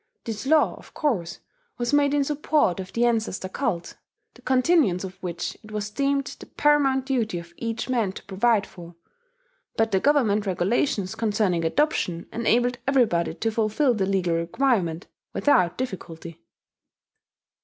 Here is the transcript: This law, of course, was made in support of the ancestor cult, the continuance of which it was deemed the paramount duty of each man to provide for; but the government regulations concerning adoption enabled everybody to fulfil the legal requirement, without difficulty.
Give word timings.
This 0.23 0.47
law, 0.47 0.73
of 0.79 0.95
course, 0.95 1.41
was 1.77 1.93
made 1.93 2.15
in 2.15 2.23
support 2.23 2.79
of 2.79 2.91
the 2.91 3.05
ancestor 3.05 3.47
cult, 3.47 3.97
the 4.33 4.41
continuance 4.41 5.03
of 5.03 5.15
which 5.21 5.55
it 5.61 5.69
was 5.71 5.91
deemed 5.91 6.25
the 6.39 6.47
paramount 6.47 7.05
duty 7.05 7.37
of 7.37 7.53
each 7.55 7.87
man 7.87 8.11
to 8.13 8.23
provide 8.25 8.65
for; 8.65 8.95
but 9.77 9.91
the 9.91 9.99
government 9.99 10.47
regulations 10.47 11.13
concerning 11.13 11.63
adoption 11.63 12.25
enabled 12.33 12.79
everybody 12.87 13.35
to 13.35 13.51
fulfil 13.51 13.93
the 13.93 14.07
legal 14.07 14.33
requirement, 14.33 15.05
without 15.33 15.77
difficulty. 15.77 16.41